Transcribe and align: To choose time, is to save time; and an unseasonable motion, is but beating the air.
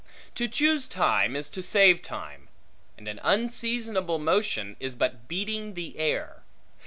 To 0.33 0.47
choose 0.47 0.87
time, 0.87 1.35
is 1.35 1.47
to 1.49 1.61
save 1.61 2.01
time; 2.01 2.47
and 2.97 3.07
an 3.07 3.19
unseasonable 3.21 4.17
motion, 4.17 4.75
is 4.79 4.95
but 4.95 5.27
beating 5.27 5.75
the 5.75 5.95
air. 5.99 6.41